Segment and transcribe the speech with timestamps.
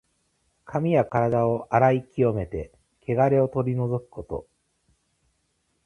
[0.65, 4.47] 髪やからだを洗い清めて、けがれを取り除くこと。